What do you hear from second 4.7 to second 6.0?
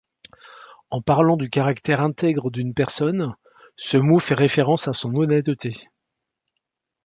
à son honnêteté.